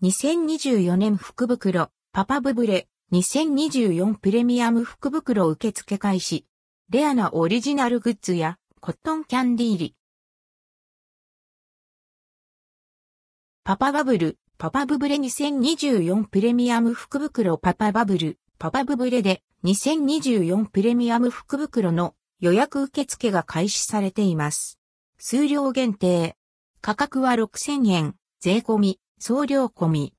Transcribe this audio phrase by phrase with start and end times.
[0.00, 6.46] 2024年福袋、パパブブレ、2024プレミアム福袋受付開始。
[6.88, 9.96] レアなオリジナルグッズやコットンキャンディーリ。
[13.64, 24.78] パパバブル、パパブブレ2024プレミアム福袋パパバブル、パパブブレで2024プレミアム福袋の予約受付が開始されています。
[25.18, 26.36] 数量限定。
[26.82, 30.14] 価格は6000円、税込み、送料込み。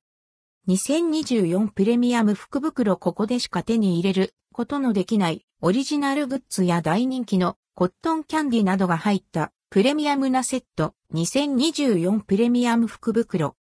[0.68, 13.56] 2024プレミアム福袋ここでしか手に入れることのできないオリジナルグッズや大人気のコットンキャンディなどが入ったプレミアムなセット2024プレミアム福袋。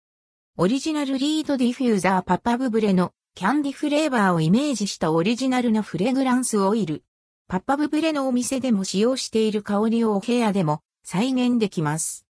[0.56, 7.02] オリジナルリードディフューザーパパブブレのキャンディフレーバーをイメージしたオリジナルなフレグランスオイル。
[7.48, 12.24] パパブブレのお店でも使用している香りをお部屋でも再現できます。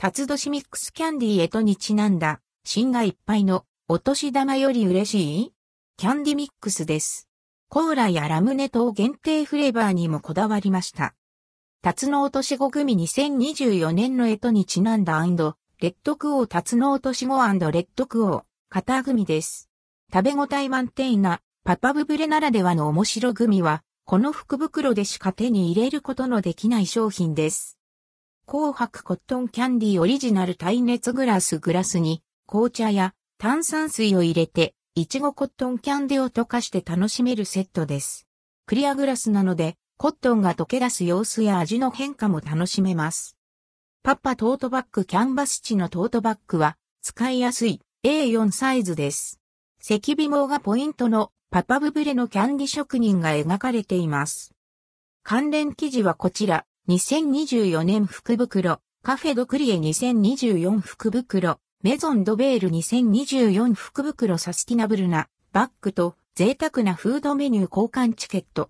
[0.00, 5.52] 辰年ミックスキャンディーへとにちなんだ芯がいっぱいのお年玉より嬉しい？
[5.96, 7.28] キャンディミックスです。
[7.68, 11.16] コーラやラムネ等限定フレーバーにもこだわりました。
[11.82, 15.20] タツノオトシゴ組2024年の干支にちなんだ
[15.80, 19.68] レッドクオータツノオトシゴレッドクオー型組です。
[20.12, 27.77] 食べ応え満点なパパブブレならではの面白組は、この福袋でしか手に入れることのできない商品です。
[28.50, 38.26] 紅白コットンキャンディオリジナル耐熱グラスグラスに紅茶や炭酸水を入れていちごコットンキャンディを溶かして楽しめるセットです。
[38.64, 43.36] クリアグラスなので、コットンが溶け出す様子や味の変化も楽しめます。
[44.02, 49.42] パパトートバッグキャンバス地のトートバッグは使いやすい A4 サイズです。
[49.82, 54.54] 赤微毛がポイントのパパブブレのキャンディ職人が描かれています。
[55.22, 68.66] 関連記事はこちら、2024年福袋、カフェドクリエ2024福袋、メゾンドベール2024福袋サスティナブルなバッグと贅沢なフードメニュー交換チケット。